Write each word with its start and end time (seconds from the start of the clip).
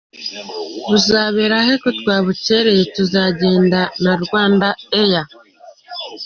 Buzaberahe?ko 0.89 1.89
twabukereye 1.99 2.83
tuzagenda 2.95 3.79
na 4.03 4.13
Rwanda 4.23 4.67
air. 5.01 5.25